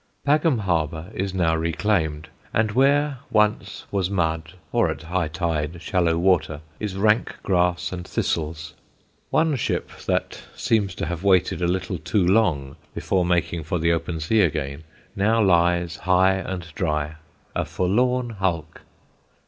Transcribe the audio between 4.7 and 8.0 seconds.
or, at high tide, shallow water, is rank grass